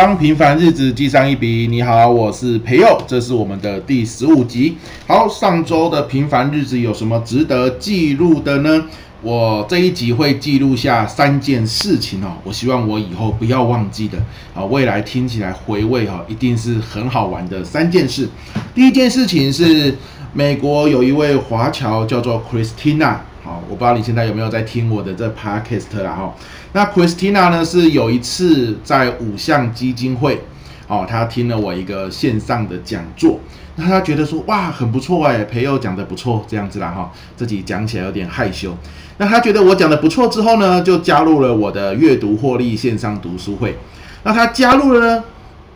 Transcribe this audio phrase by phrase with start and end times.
[0.00, 1.66] 帮平凡日子记上一笔。
[1.68, 4.76] 你好，我是培佑，这是我们的第十五集。
[5.08, 8.84] 好，上周的平凡日子有什么值得记录的呢？
[9.22, 14.16] 我这一集会记录下三件事情哦，我希望我以后不要忘记的
[14.54, 18.28] 啊，未来听起来回味哈，一定是很好玩的三件事。
[18.72, 19.92] 第一件事情是
[20.32, 23.16] 美国有一位华侨叫做 Christina，
[23.48, 26.34] 好，我不知道你现在有没有在听我的这 Podcast 啦哈。
[26.74, 30.42] 那 Christina 呢是有一次在五项基金会，
[30.86, 33.40] 哦，他听了我一个线上的讲座。
[33.76, 38.76] 那他觉得说哇很不错哎，培祐讲得不错，这样子啦哈，自己讲起来有点害羞。
[39.16, 43.78] 那他觉得我讲得不错之后呢，就加入了我的阅读获利线上读书会。
[44.24, 45.24] 那他加入了呢，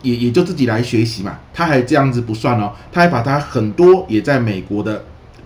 [0.03, 1.39] 也也就自己来学习嘛。
[1.51, 5.03] 他还这样子不算哦，他还把他很多也在美国的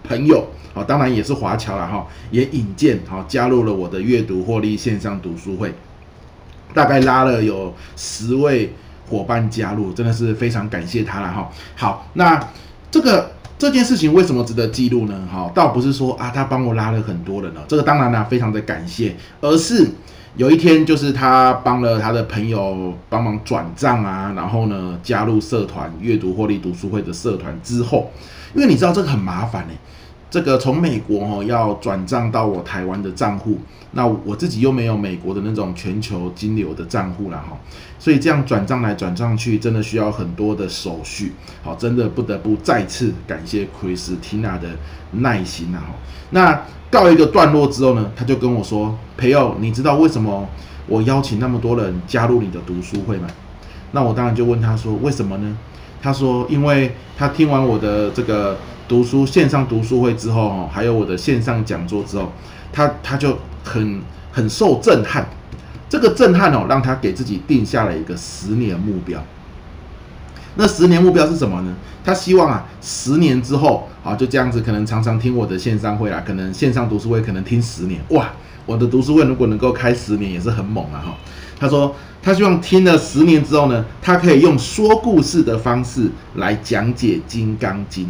[0.07, 5.73] 朋友，哦，当然也是华侨了哈，也引荐好加入了我的阅读获利线上读书会。
[6.73, 8.73] 大概拉了有十位。
[9.09, 11.49] 伙伴加入，真的是非常感谢他了哈。
[11.77, 12.37] 好，那
[12.91, 15.25] 这个这件事情为什么值得记录呢？
[15.31, 19.87] 哈，倒不是说啊，他帮我拉了很多人呢，这个当然呢非常的感谢，而是
[20.35, 28.11] 有一天就是他帮了他的朋友帮忙转账啊，然后呢加入社团阅读获利读书会的社团之后，
[28.53, 29.73] 因为你知道这个很麻烦呢。
[30.29, 33.57] 这个从美国哦要转账到我台湾的账户，
[33.91, 37.57] 那我自己又没有美国的那种全球金流的账户了哈，
[37.97, 41.31] 所以这样转账来转账去，真的需要很多的手续，
[41.63, 44.71] 好，真的不得不再次感谢 Christina 的
[45.11, 45.95] 耐心啊哈。
[46.31, 46.61] 那
[46.91, 50.45] 告一个段落之后呢，他就跟我说：“朋友，你知道为什么
[50.87, 53.29] 我邀请那么多人加入你的读书会吗？”
[53.93, 55.57] 那我当然就问他说：“为什么呢？”
[56.03, 62.31] 他说：“因为他听完我的这个。”读书线上读书会之后，哈，还有我的线上讲座之后，
[62.71, 65.27] 他他就很很受震撼。
[65.89, 69.23] 这个震撼哦，让他给自己定下了一个十年目标。
[70.55, 71.73] 那十年目标是什么呢？
[72.03, 78.01] 他希望啊，十年之后啊，就这样子，可能常常听我的线上会啦，可能线上读书会可能听十年。
[78.09, 78.31] 哇，
[78.65, 81.17] 我的读书会如果能够开十年，也是很猛啊，哈。
[81.59, 88.05] 他说，他希望听了十年之后呢，他可以用说故事的方式来讲解《金刚经》。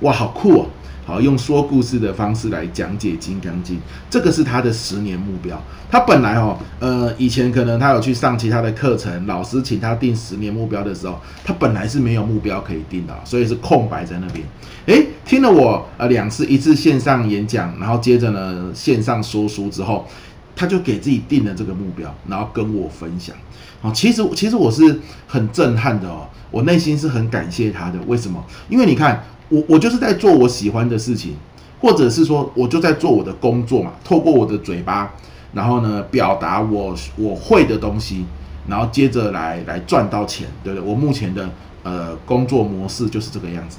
[0.00, 0.66] 哇，好酷哦！
[1.04, 3.76] 好，用说故事的方式来讲解《金刚经》，
[4.08, 5.60] 这个是他的十年目标。
[5.90, 14.46] 他本来哦，呃，以前可能他有去上其他的课程，老师请他定十年目标的时候，他本来是没有目标可以定的，所以是空白在那边。
[14.86, 20.06] 诶，听了我呃两次，一次线上演讲，然后接着呢线上说书之后，
[20.54, 23.34] 他就给自己定了这个目标，然后跟我分享。
[23.80, 27.98] 好，其实其实我是很震撼的哦，我内心是很感谢他的。
[28.06, 28.42] 为什么？
[28.68, 29.20] 因为你看。
[29.50, 31.34] 我我就是在做我喜欢的事情，
[31.80, 35.12] 或者是说我就在做我的工作嘛，透过我的嘴巴，
[35.52, 38.24] 然后呢表达我我会的东西，
[38.66, 40.88] 然后接着来来赚到钱，对不对？
[40.88, 41.50] 我目前的
[41.82, 43.78] 呃工作模式就是这个样子。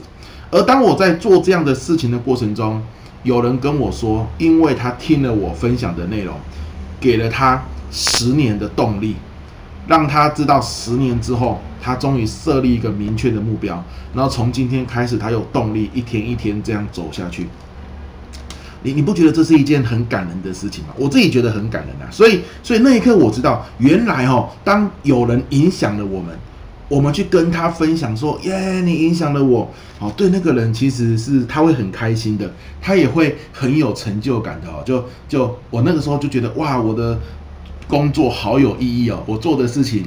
[0.51, 2.81] 而当我在做这样的事情的过程中，
[3.23, 6.35] 有人跟我说，因为他听了我分享的内容，
[6.99, 9.15] 给了他十年的动力。
[9.87, 13.83] 让他知道十年之后，他终于设立一个明确的目标，
[14.13, 17.47] 然后从今天开始，他有动力一天一天这样走下去。
[18.83, 20.93] 你你不觉得这是一件很感人的事情吗？
[20.97, 22.09] 我自己觉得很感人啊。
[22.09, 26.35] 所以所以那一刻我知道，原来哦，当有人影响了我们，
[26.87, 34.81] 我们去跟他分享说，耶，你影响了我，哦，对那个人其实是他会很开心的，他也会很有成就感的哦。
[34.85, 37.19] 就就我那个时候就觉得，哇，我的。
[37.91, 39.21] 工作好有意义哦！
[39.25, 40.05] 我做的事情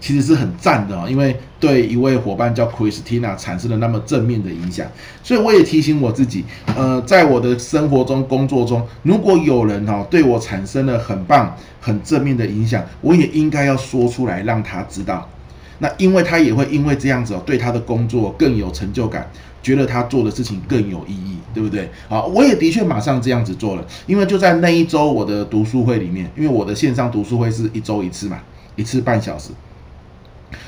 [0.00, 4.86] 其实是很赞的哦，因为对一位伙伴叫 Christina 产生了那么正面的影响，
[5.24, 6.44] 所以我也提醒我自己，
[6.76, 15.28] 呃，在我的生活中、工作中，如果有人哦对我产生了很棒、很正面的影响，我也应该要说出来，让他知道。
[15.78, 19.30] 那因为他也会因为这样子哦，对他的工作更有成就感。
[19.62, 21.88] 觉得他做的事情更有意义，对不对？
[22.06, 28.38] 好，我也的确马上这样子做了，因为就在那一周我的读书会里面，因为我的线上读书会是一周一次嘛，
[28.76, 29.52] 一次半小时。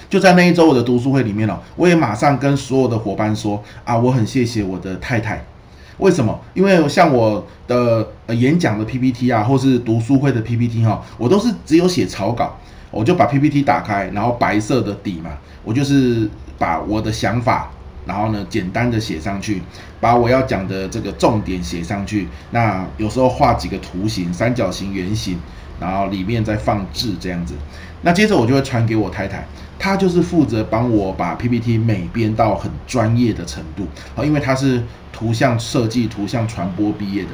[0.09, 5.45] 就在那一周我的读书会里面哦，我也马上跟所有的伙伴说啊，我很谢谢我的太太。
[5.99, 6.41] 为什么？
[6.55, 12.59] 因为像我的演讲的 PPT 啊，或是读书会的 PPT 哈，我都是只有写草稿，
[12.97, 15.31] 我就把 PPT 打开，然后白色的底嘛，
[15.63, 16.29] 我就是
[16.59, 17.71] 把我的想法。
[18.07, 19.61] 然后呢，简单的写上去，
[20.01, 22.29] 把我要讲的这个重点写上去。
[22.53, 25.37] 那有时候画几个图形，三角形、圆形，
[25.81, 27.55] 然后里面再放置这样子。
[28.03, 29.45] 那接着我就会传给我太太，
[29.77, 33.89] 她就是负责帮我把 PPT 美编到很专业的程度。
[34.15, 34.81] 好，因为她是
[35.13, 37.31] 图像设计、图像传播毕业的。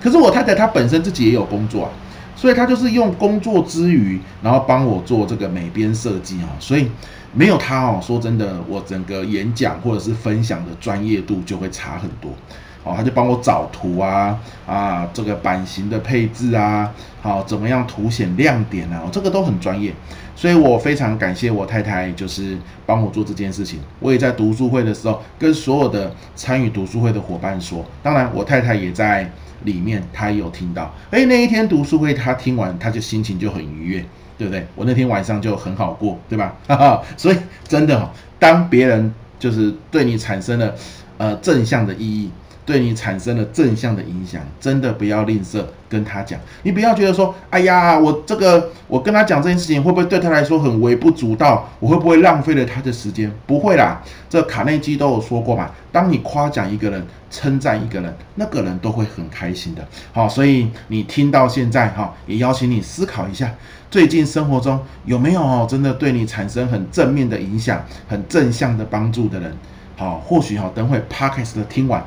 [0.00, 1.90] 可是我太太她本身自己也有工作啊，
[2.36, 6.88] 所以他就是用工作之余，然后帮我做这个美编设计啊，所以
[7.32, 12.30] 没有他哦，说真的，我整个演讲或者是分享的专业度就会差很多。
[12.86, 16.92] 哦，他就帮我找图啊，啊，这个版型的配置啊，
[17.22, 19.90] 好，怎么样凸显亮点啊，这个都很专业，
[20.36, 23.80] 所以我非常感谢我太太，就是帮我做这件事情。
[24.00, 30.94] 我也在读书会的时候跟所有的参与读书会的伙伴说，当然我太太也在里面，他有听到。
[31.10, 34.04] 哎，那一天读书会他听完，他就心情就很愉悦，
[34.36, 34.66] 对不对？
[34.74, 36.56] 我那天晚上就很好过，对吧？
[36.66, 37.36] 哈哈，所以
[37.66, 40.74] 真的，当别人就是对你产生了
[41.18, 42.30] 呃正向的意义。
[42.66, 46.40] 对你产生了正向的影响，真的不要吝啬跟他讲。
[46.62, 51.68] 你不要觉得说，哎呀，我这个我跟他讲这件事情，会不会对他来说很微不足道？
[51.78, 53.30] 我会不会浪费了他的时间？
[53.46, 54.00] 不会啦，
[54.30, 55.70] 这卡内基都有说过嘛。
[55.92, 59.86] 当你夸奖一个人、称赞一个人，那个人都会很开心的。
[60.12, 63.52] 好，所以你听到现在哈，也邀请你思考一下，
[63.90, 69.54] 最近生活中有没有哦，真的对你产生很正面的影响、很正向的帮助的人？
[69.96, 72.02] 好，或许哈，等会 Podcast 的听完。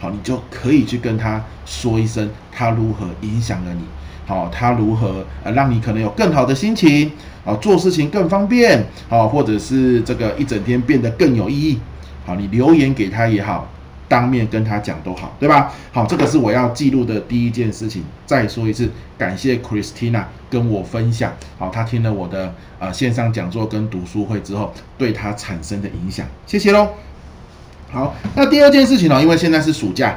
[0.00, 3.82] 好，你就可以去跟他说一声，他如何影响了你，
[4.26, 7.12] 好，他如何呃让你可能有更好的心情，
[7.44, 11.78] 啊，做事情更方便，好，或者是这个一整天变得更有意义，
[12.24, 13.68] 好，你留言给他也好，
[14.08, 15.70] 当面跟他讲都好，对吧？
[15.92, 18.02] 好，这个是我要记录的第一件事情。
[18.24, 26.88] 再说一次，感谢 Christina 跟我分享，好，他听了我的呃线上讲座跟读书会之后，对他产生的影响，谢谢喽。
[27.92, 29.20] 好，那第二件事情呢？
[29.20, 30.16] 因为现在是暑假，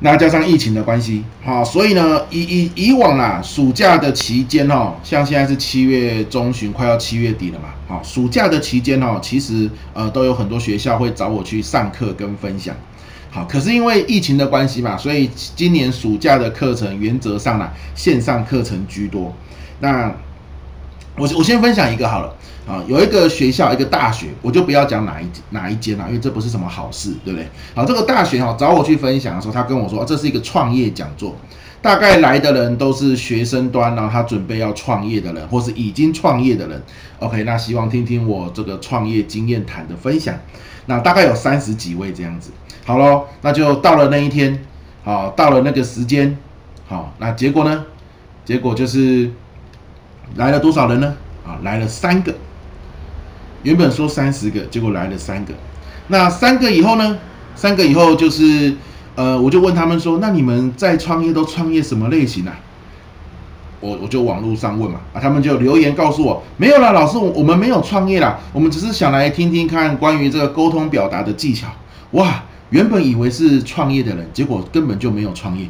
[0.00, 12.76] 那加上疫情的关系，好，所以呢，以以以往啊，暑假的期间哦，像现在是七月中旬，快要七月底了嘛，好，暑假的期间哦，其实呃都有很多学校会找我去上课跟分享，
[13.30, 19.34] 好，可是因为疫情的关系嘛，所以今年暑假的课程原则上呢，线上课程居多。
[19.80, 20.14] 那
[21.16, 22.34] 我我先分享一个好了。
[22.66, 27.46] 啊，有一个学校，一个大学，我就不要讲哪一哪一间了，因为这不是什么好事，对不对？
[27.74, 31.36] 好，这个大学哈找我去分享的时候，他跟我说，这是一个创业讲座，
[31.82, 36.82] 大概来的人都是学生端，然后他准备要创业的人，或是已经创业的人。
[37.18, 40.34] OK，那希望听听我这个创业经验谈的分享。
[40.86, 42.50] 那大概有三十几位这样子。
[42.86, 44.64] 好咯，那就到了那一天，
[45.02, 46.36] 好，到了那个时间，
[46.86, 47.84] 好，那结果呢？
[48.46, 49.30] 结果就是
[50.36, 51.14] 来了多少人呢？
[51.46, 52.34] 啊，来了三个。
[53.64, 55.52] 原本说三十个，结果来了三个。
[56.06, 57.18] 那三个以后呢？
[57.56, 58.74] 三个以后就是，
[59.14, 62.58] 呃，我就问他们说：“那你们在创业都创业什么类型啊？”
[63.80, 71.68] 我我就网络上问嘛，啊，他们就留言告诉我：“没有啦，老师，我我们没有创业啦，我们只是想来听听看关于这个沟通表达的技巧。”
[72.12, 75.66] 哇，原本以为是创业的人，结果根本就没有创业。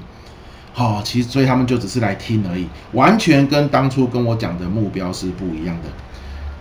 [0.72, 5.88] 好，其实所以他们就只是来听而已，完全跟当初跟我讲的目标是不一样的。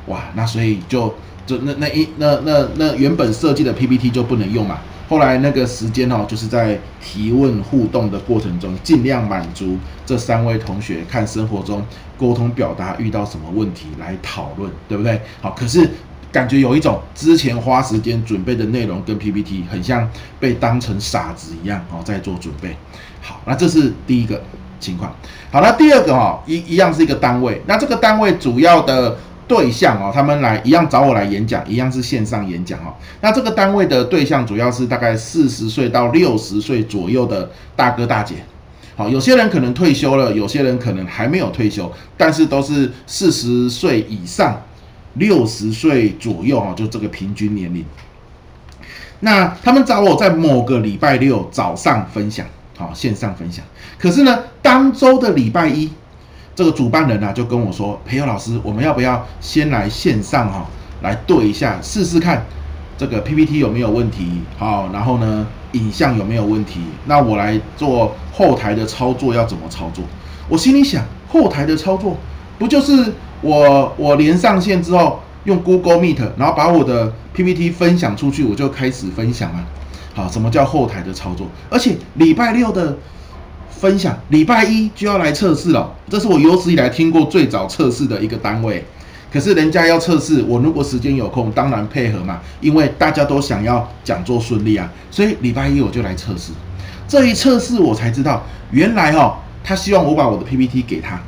[0.07, 1.13] 哇，那所以就
[1.45, 4.79] 就那那一那那那原本设计的 PPT 就不能用嘛。
[5.09, 11.85] 后来那个时间哦，就是在提问互动的过程中，尽量满足这三位同学看生活中
[12.17, 15.21] 沟通表达遇到什么问题来讨论，对不对？
[15.41, 15.87] 好，可是
[16.31, 20.09] 感觉有一种之前花时间准备的内容跟 PPT 很像
[20.39, 22.75] 被当成傻子一样哦，在做准备。
[23.21, 24.41] 好，那这是第一个
[24.79, 25.13] 情况。
[25.51, 29.17] 好，那第二个哈一一样是一个单位，那这个单位主要的。
[29.47, 32.93] 对象哦，他们来一样找我来演讲，一样是线上演讲哦。
[33.21, 38.35] 那这个单位的对象主要是大概四十岁到六十岁左右的大哥大姐。
[38.95, 44.61] 好，有些人可能退休了，有些人可能还没有退休，但是都是四十岁以上，
[45.15, 47.83] 六十岁左右啊，就这个平均年龄。
[49.21, 52.45] 那他们找我在某个礼拜六早上分享，
[52.77, 53.65] 好，线上分享。
[53.97, 55.89] 可是呢，当周的礼拜一。
[56.55, 60.65] 这个主办人呢、就跟我说：“培祐老师，我们要不要先来线上哈、哦，
[61.01, 62.45] 来对一下试试看，
[62.95, 64.41] 这个 PPT 有没有问题？
[64.55, 66.81] 好，然后呢，影像有没有问题？
[67.05, 70.03] 那我来做后台的操作要怎么操作？
[70.47, 72.17] 我心里想，后台的操作
[72.59, 79.65] 不就是我我连上线之后用 Google Meet，然后把我的 PPT 分享出去，我就开始分享啊。
[80.13, 81.47] 好，什么叫后台的操作？
[81.71, 82.95] 而且礼拜六的。”
[83.83, 88.81] 分享礼拜一就要来测试了，这是我有史以来听过最早测试的一个单位。
[89.29, 96.53] 可是人家要测试，我如果时间有空，当然配合嘛，因为大家都想要讲座顺利啊，所以礼拜一我就来测试。
[97.09, 101.19] 这一测试我才知道，原来哈，他希望我把我的 PPT 给他，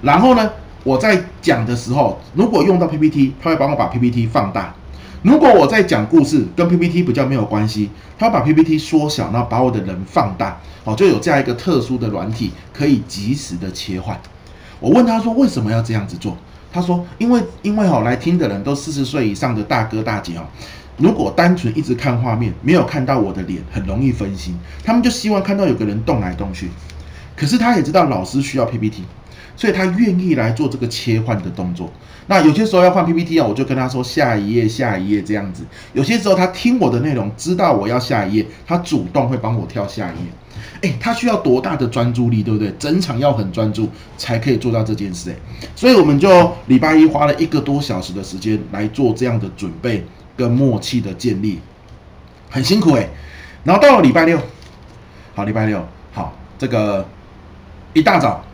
[0.00, 0.50] 然后呢，
[0.84, 4.74] 我在讲的时候，如果用到 PPT，他会帮我把 PPT 放大。
[5.22, 7.88] 如果我在讲故事，跟 PPT 比较没有关系，
[8.18, 14.20] 他把 PPT 缩小，然后把我的人放大，哦，就有这样一个特殊的软体，可以及时的切换。
[14.80, 16.36] 我问他说为什么要这样子做？
[16.72, 20.42] 他说因为因为哦，来听的人都四十岁以上的大哥大姐哦，
[20.96, 24.58] 如果单纯一直看画面，没有看到我的脸，很容易分心。
[24.82, 26.68] 他们就希望看到有个人动来动去。
[27.36, 29.04] 可是他也知道老师需要 PPT。
[29.62, 31.88] 所以他愿意来做这个切换的动作。
[32.26, 35.62] 那有些时候要换 PPT 啊，我就跟他说下一页，下一页这样子。
[35.92, 40.90] 有些时候他听我的内容，知道我要下一页，他主动会帮我跳下一页。
[40.90, 42.74] 诶，他需要多大的专注力，对不对？
[42.76, 43.88] 整场要很专注
[44.18, 45.30] 才可以做到这件事。
[45.30, 45.36] 诶，
[45.76, 50.04] 所以我们就礼拜一花了一个多小时的时间来做这样的准备
[50.36, 51.60] 跟默契的建立，
[52.50, 53.08] 很辛苦诶。
[53.62, 54.40] 然后到了礼拜六，
[55.36, 57.06] 好，礼拜六好，这个
[57.92, 58.44] 一大早。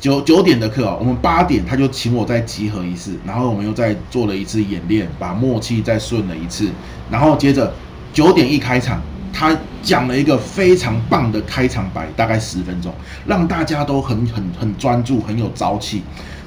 [0.00, 6.70] 九九点的课哦，我们八点他就请我再集合一次，然后我们又再做了一次演练，把默契再顺了一次，
[7.10, 7.70] 然后接着
[8.10, 8.98] 九点一开场，
[9.30, 12.90] 他讲了一个非常棒的开场白，大概十分钟，
[13.26, 16.02] 让大家都很很很专注，很有朝气。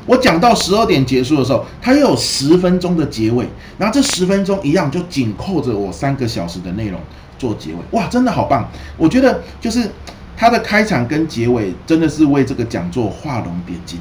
[0.08, 7.00] 我讲到十二点结束的时候，他又有十分钟的结尾，然后这十分钟一样就紧扣着我三个小时的内容
[7.38, 8.68] 做结尾，哇，真的好棒！
[8.98, 9.88] 我觉得就是。
[10.36, 14.00] 他的开场跟结尾真的是为这个讲座画龙点睛。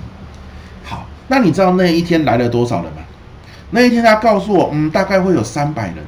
[0.82, 2.98] 好，那你知道那一天来了多少人吗？
[3.70, 5.98] 那一天他告诉我，嗯，大概会有三百人。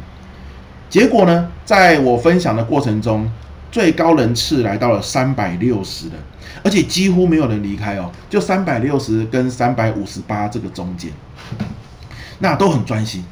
[0.88, 3.30] 结果呢，在我分享的过程中，
[3.70, 6.16] 最高人次来到了三百六十人，
[6.62, 11.10] 而且几乎没有人离开哦，就三百六十跟三百五十八这个中间，
[12.38, 13.24] 那都很专心。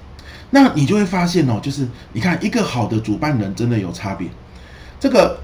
[0.51, 4.29] 那你就会发现哦，就是你看一个好的主办人真的有差别，
[5.01, 5.39] 这个。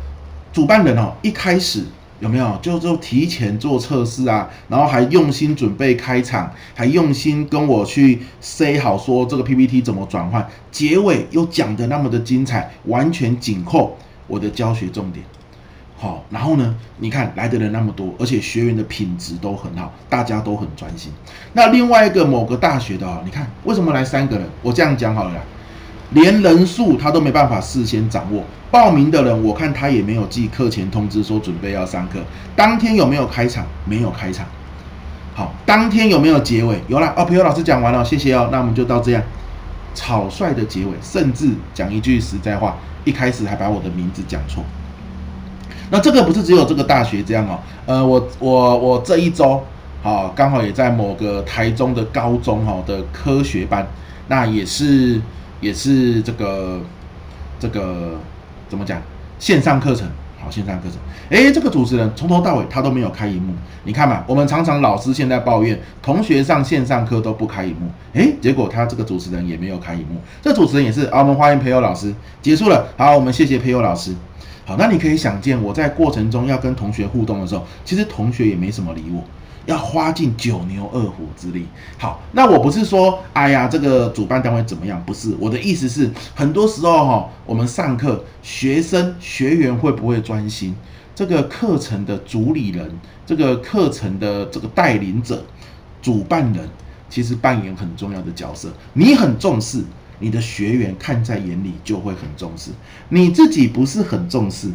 [0.58, 1.84] 主办人哦，一开始
[2.18, 13.96] 有没有就就提前做测试啊，然后还用心准备开场，还用心跟我去 say 好说这个 PPT 怎么转换，结尾又讲得那么的精彩，完全紧扣
[14.26, 15.24] 我的教学重点。
[15.96, 21.12] 好，然后呢，你看来的人那么多，而且学员的品质都很好，大家都很专心。
[21.52, 24.44] 那另外一个某个大学的哦，你看为什么来三个人？
[24.62, 25.40] 我这样讲好了。
[26.10, 32.18] 连人数他都没办法事先掌握，报名的人我看他也没有寄课前通知说准备要上课。
[32.56, 33.66] 当天有没有开场？
[33.84, 34.46] 没有开场。
[35.34, 36.80] 好，当天有没有结尾？
[36.88, 38.48] 有了哦，培祐老师讲完了，谢谢哦。
[38.50, 39.22] 那我们就到这样
[39.94, 44.64] 草率的结尾，甚至讲一句实在话，一开始还把我的名字讲错。
[45.90, 49.62] 那这个不是只有这个大学这样哦，呃，我我我这一周
[50.02, 53.86] 好刚好也在某个台中的高中哈的科学班，
[54.28, 55.20] 那也是。
[55.60, 56.80] 也是这个
[57.58, 58.16] 这个
[58.68, 59.00] 怎么讲？
[59.38, 60.08] 线上课程，
[60.40, 60.98] 好，线上课程。
[61.30, 63.52] 诶，这个主持人从头到尾他都没有开萤幕，
[63.84, 70.20] 你看嘛，我们常常老师现在抱怨同学上线上课都不开萤幕，诶，结果他这个主持人也没有开萤幕。
[70.42, 72.12] 这主持人也是，好，我们欢迎培优老师。
[72.42, 74.12] 结束了，好，我们谢谢培优老师。
[74.64, 79.22] 好，那你可以想见，我在过程中要跟同学互动的时候，其实同学也没什么理我。
[79.68, 81.66] 要花尽九牛二虎之力。
[81.98, 85.00] 好，那我不是说，哎呀，这个主办单位怎么样？
[85.04, 90.75] 不是，我的意思是，很多时候哈，我们上课，学生学员会不会专心？
[91.14, 92.90] 这个课程的主理人，
[93.26, 95.44] 这个课程的这个带领者，
[96.00, 96.66] 主办人，
[97.10, 98.70] 其实扮演很重要的角色。
[98.94, 99.84] 你很重视，
[100.18, 102.70] 你的学员看在眼里就会很重视。
[103.10, 104.70] 你自己不是很重视。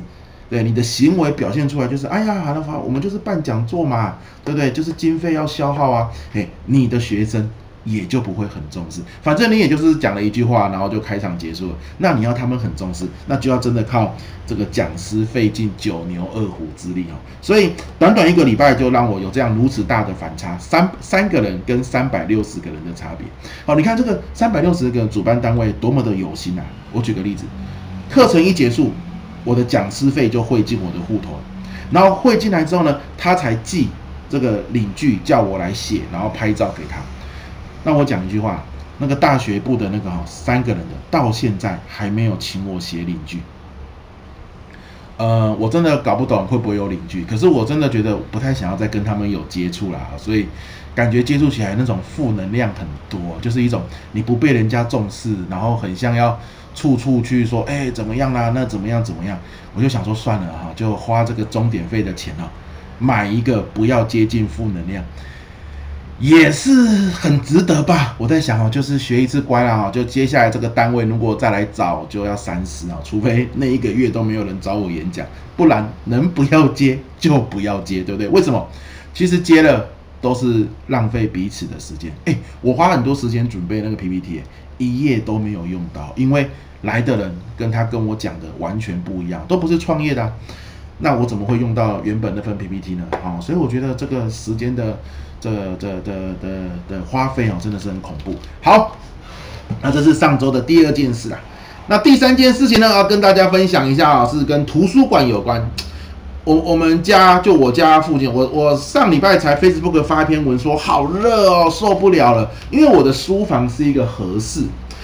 [0.53, 4.71] 对你的行为表现出来就是，哎呀，好了好，我们就是办讲座嘛，对不对？
[4.71, 7.49] 就是经费要消耗啊，嘿，你的学生
[7.83, 9.01] 也就不会很重视。
[9.23, 11.75] 反正你也就是讲了一句话，然后就开场结束了。
[11.97, 17.17] 那你要他们很重视，那就要真的靠这个讲师费尽九牛二虎之力哦。
[17.41, 23.25] 所以短短一个礼拜就让我有这样如此大的反差，三三个人跟三百六十个人的差别。
[23.65, 26.63] 好，你看这个三百六十个主办单位多么的有心啊！
[26.91, 27.45] 我举个例子，
[28.11, 28.91] 课程一结束。
[29.43, 31.37] 我的讲师费就汇进我的户头，
[31.91, 33.89] 然后汇进来之后呢，他才寄
[34.29, 36.97] 这个领据叫我来写，然后拍照给他。
[37.83, 38.63] 那我讲一句话，
[38.99, 43.41] 那个大学部的那个哈三个人的，到现在还没有请我写领据。
[45.17, 50.47] 呃，我真的搞不懂会不会有领据，可是我真的觉得不太想要再跟他们有接触啦，所以
[50.95, 53.81] 感觉接触起来那种负能量很多，就是一种
[54.13, 56.39] 你不被人家重视，然后很像要。
[56.73, 58.51] 处处去说，哎，怎么样啦？
[58.53, 59.03] 那怎么样？
[59.03, 59.37] 怎么样？
[59.75, 62.51] 我就想说，算了哈，就花这个钟点费的钱啊，
[62.99, 65.03] 买一个不要接近负能量，
[66.19, 66.71] 也是
[67.09, 68.15] 很值得吧？
[68.17, 75.25] 我在想哦，就是学一次乖了哈，就接下来这个单位如果再来找，就要三思啊，除非那一个月都没有人找我演讲，
[75.57, 78.27] 不然能不要接就不要接，对不对？
[78.29, 78.67] 为什么？
[79.13, 79.87] 其实接了
[80.23, 82.09] 都是浪费彼此的时间。
[82.23, 84.41] 哎，我花很多时间准备那个 PPT，
[84.77, 86.49] 一页都没有用到，因为
[86.83, 90.33] 来的人跟他跟我讲的完全不一样，都不是创业的。
[90.99, 93.03] 那我怎么会用到原本那份 PPT 呢？
[93.11, 94.97] 啊，所以我觉得这个时间的
[95.41, 96.49] 这这的的
[96.87, 98.33] 的花费哦，真的是很恐怖。
[98.61, 98.95] 好，
[99.81, 101.39] 那这是上周的第二件事啊。
[101.87, 105.69] 那第三件事情呢，要跟大家分享一下啊，是跟图书馆有关。
[106.45, 112.51] 我我们家就我家附近，我我上礼拜才 Facebook 发一篇文说好热哦，受不了了。
[112.69, 114.63] 因为我的书房是一个合室，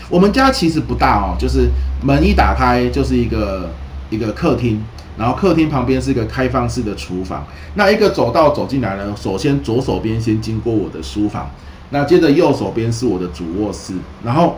[0.10, 1.69] 我们家其实不大哦，就是
[2.03, 3.72] 门一打开就是一个
[4.10, 4.84] 一个客厅，
[5.17, 7.48] 然后客厅旁边是一个开放式的厨房。
[7.75, 11.50] 那一个走道走进来呢，首先左手边先经过我的书房，
[11.91, 13.93] 那接着右手边是我的主卧室，
[14.25, 14.58] 然后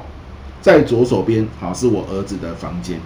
[0.61, 2.99] 在左手边好是我儿子的房间。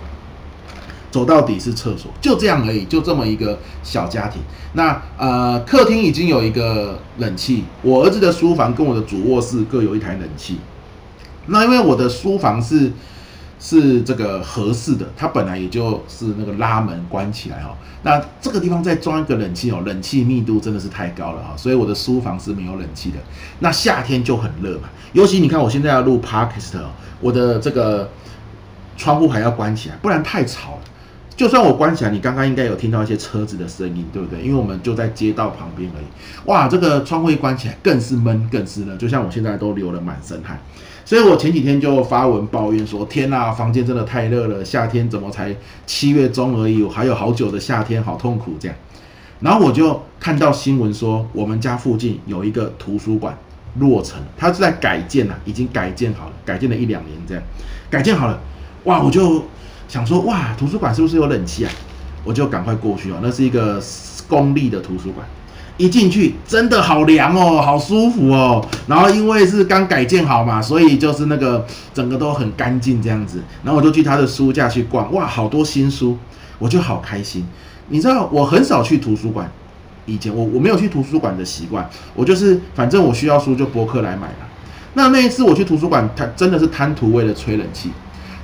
[1.16, 4.42] 走到底是厕所，就这样而已，就这么一个小家庭。
[4.74, 10.58] 那呃，客厅已经有一个冷气，我儿子的书房跟我的主卧室各有一台冷气。
[11.46, 12.92] 那因为我的书房是
[13.62, 17.74] 是这个合适的，它本来也就是那个拉门关起来哈。
[18.04, 23.18] 那这个地方再装一个冷气哦，冷气密度真的是太高了哈，所以我的书房是没有冷气的。
[23.60, 26.74] 那夏天就很热嘛，尤其你看我现在要录 Podcast，
[27.22, 28.10] 我的这个
[28.98, 30.75] 窗户还要关起来，不然太吵。
[31.38, 34.42] 就算我关起来，你刚刚应该有听到一些车子的声音，对不对？
[34.42, 36.06] 因为我们就在街道旁边而已。
[36.46, 38.96] 哇，这个窗户一关起来，更是闷，更是热。
[38.96, 40.58] 就像我现在都流了满身汗，
[41.04, 45.54] 所以我前几天就发文抱怨说：天呐，房间真的太热了，夏天怎么才
[45.86, 48.78] 七月中而已，我还有好久的夏天，好痛苦这样。
[49.42, 53.38] 然后我就看到新闻说，我们家附近有一个图书馆
[53.80, 57.44] 落成，它是在改建啊，已经改建好了，改建了一两年这样，
[57.90, 58.40] 改建好了，
[58.86, 59.44] 哇，我就。
[59.88, 61.72] 想说哇，图书馆是不是有冷气啊？
[62.24, 63.18] 我就赶快过去哦。
[63.22, 63.82] 那是一个
[64.28, 65.26] 公立的图书馆，
[65.78, 68.66] 一进去真的好凉哦，好舒服哦。
[68.88, 73.44] 然后因为是刚改建好嘛，所以就是那个整个都很干净这样子。
[73.64, 76.18] 然后我就去他的书架去逛，哇，好多新书，
[76.58, 77.46] 我就好开心。
[77.90, 79.48] 你知道我很少去图书馆，
[80.08, 84.50] 以前我我没有去图书馆的习惯，我就是反正我需要书就博客来买了。
[84.96, 87.92] 那那一次我去图书馆，他真的是贪图为了吹冷气。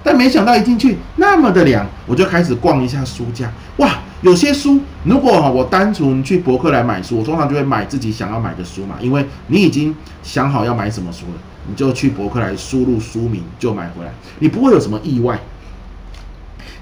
[0.04, 3.52] 但没想到一进去那么的凉，我就开始逛一下书架。
[3.78, 15.40] 哇，有些书如果我单纯去博客来买书，我通常就会买自己想要买的书嘛，因为你已经想好要买什么书了，你就去博客来输入书名就买回来，你不会有什么意外。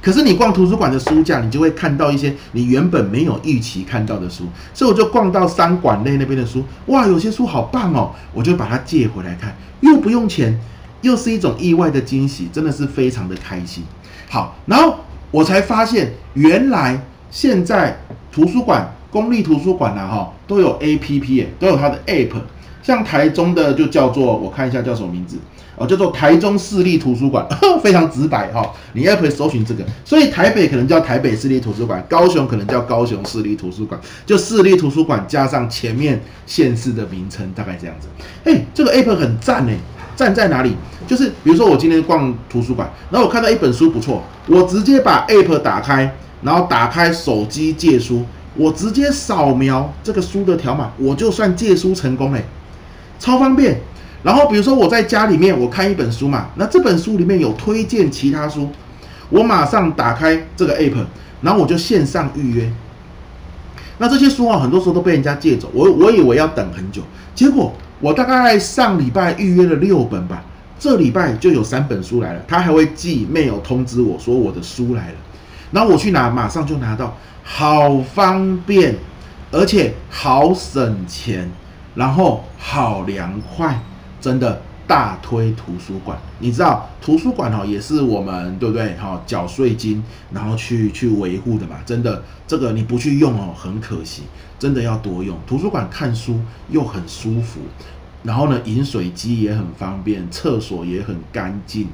[0.02, 10.58] 可是你逛图书馆的书架，你就会看到一些你原本没有预期看到的书，所以我就逛到商管类那边的书，哇，有些书好棒哦，我就把它借回来看，又不用钱。
[11.02, 13.84] 又是一种意外的惊喜，真的是非常的开心。
[14.30, 14.96] 好，然后
[15.32, 17.00] 我才发现，原来
[17.32, 17.98] 现在
[18.32, 22.34] 图书馆、公立图书馆呐，哈，都有 APP，都有它的 App。
[22.82, 25.38] 像台中的就叫做，我看一下叫什么名字
[25.76, 27.46] 哦，叫做台中市立图书馆，
[27.84, 28.72] 非常直白哈。
[28.94, 38.08] 你 App 搜寻这个，所以台北可能叫台北市立图书馆，高雄可能叫高雄市立图书馆，就市立图书馆加上前面县市的名称，大概这样子。
[38.46, 39.78] 哎，这个 App 很赞哎。
[40.20, 40.76] 站在哪里？
[41.08, 48.26] 就是比如说，我今天逛图书馆，然后我看到一本书不错，我直接把 App 打开，然后打开手机借书，
[48.58, 52.44] 我直接扫描这个书的条码，我就算借书成功嘞，
[53.18, 53.80] 超方便。
[54.22, 58.70] 然后比如说我在家里面，我看一本书嘛，那这本书里面有推荐其他书，
[59.30, 61.06] 我马上打开这个 App，
[61.42, 62.70] 然后我就线上预约。
[64.00, 67.02] 那这些书啊，很多时候都被人家借走，我我以为要等很久，
[67.34, 67.74] 结果。
[68.00, 70.44] 我大概上礼拜预约了六本吧，
[70.80, 75.16] 这礼拜就有三本书来了，他还会寄 mail 通知我说我的书来了，
[75.72, 78.96] 然后我去拿，马上就拿到，好方便，
[79.52, 81.52] 而且好省钱，
[81.96, 83.78] 然后好凉快，
[84.22, 86.18] 真的大推图书馆。
[86.40, 94.24] 你知道图书馆哈也是我们对不对哈缴税金然后去去维护的嘛，真的这个你不去用哦很可惜。
[94.58, 96.38] 真的要多用图书馆看书
[96.70, 97.62] 又很舒服，
[98.24, 101.88] 然后呢，饮水机也很方便，厕所也很干净，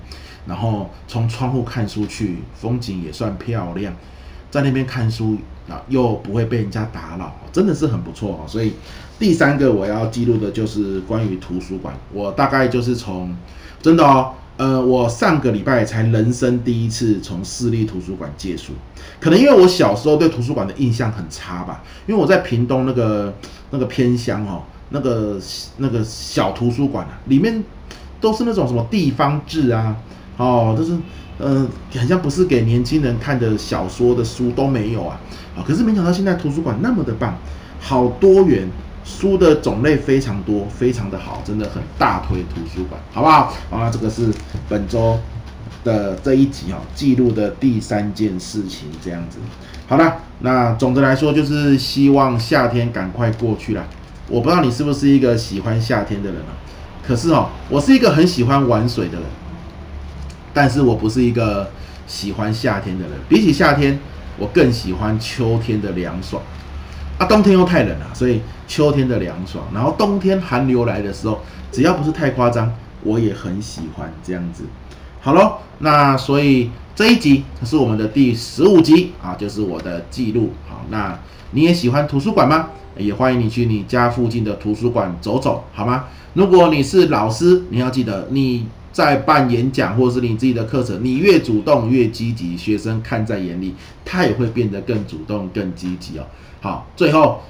[0.48, 3.94] 然后从窗户看书去，风景也算漂亮，
[4.50, 5.38] 在那边看书
[5.70, 8.40] 啊又不会被人家打扰，真的是很不错哦。
[8.48, 8.74] 所以
[9.18, 13.36] 第三个我要记录的就是关于图书馆，我大概就是从
[13.82, 14.34] 真的哦。
[14.58, 18.72] 呃，我上个礼拜才人生第一次从市立图书馆借书，
[19.20, 23.34] 可能因为我小时候对图书馆的印象很差吧，因为我在屏东那个
[23.72, 25.38] 那个偏乡哦，那个
[25.76, 27.62] 那个小图书馆啊，里面
[28.22, 29.94] 都是那种什么地方志啊，
[30.38, 30.98] 哦，就是
[31.38, 35.20] 呃，好像不是给年轻人看的小说的书都没有啊，
[35.56, 37.38] 啊，可是没想到现在图书馆那么的棒，
[37.80, 38.68] 好多元，
[39.04, 43.54] 书的种类非常多，非常的好，真的很大推图书馆，好不好？
[43.70, 44.30] 好，那这个是
[44.68, 45.20] 本周
[45.84, 49.38] 的这一集哈，记录的第三件事情，这样子。
[49.88, 53.86] 好了，那总的来说就是希望夏天赶快过去了。
[54.28, 56.58] 我不知道你是不是一个喜欢夏天的人啊？
[57.08, 59.24] 可是哦，我是一个很喜欢玩水的人，
[60.52, 61.70] 但是我不是一个
[62.08, 63.12] 喜欢夏天的人。
[63.30, 64.00] 比起夏天，
[64.38, 66.42] 我更喜欢秋天的凉爽。
[67.18, 69.64] 啊，冬天又太冷了，所以秋天的凉爽。
[69.74, 71.40] 然后冬天寒流来的时候，
[71.72, 74.64] 只要不是太夸张，我也很喜欢这样子。
[75.22, 80.52] 好咯，那所以这一集是我们的第十五集啊，就是我的记录。
[80.70, 81.18] 好，那
[81.52, 82.70] 你也喜欢图书馆吗？
[82.98, 86.06] 也欢迎你去你家附近的图书馆走走，好吗？
[86.34, 96.24] 如果你是老师，你要记得你在办演讲或是你自己的课程，你越主动越积极，学生看在眼里，他也会变得更主动、更积极哦。
[96.62, 97.42] 好，最后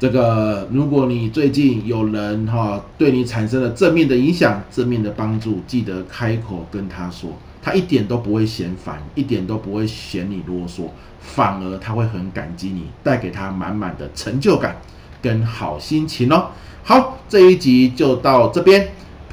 [0.00, 7.30] 这个，如果你最近有人哈对你产生了正面的影响、正面的帮助，记得开口跟他说。
[7.62, 10.88] 他一点都不会嫌烦，一点都不会嫌你啰嗦，
[11.20, 14.76] 反而他会很感激你，带给他满满的成就感
[15.22, 16.46] 跟好心情哦。
[16.82, 18.88] 好，这一集就到这边，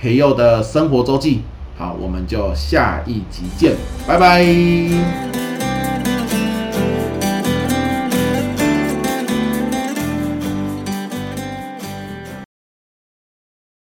[0.06, 1.42] 培佑的生活周记，
[1.76, 3.76] 好，我们就下一集见，
[4.08, 5.45] 拜拜。